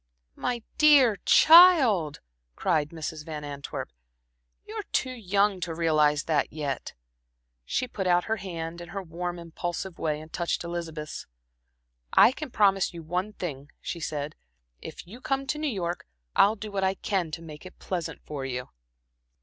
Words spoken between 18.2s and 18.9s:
for you."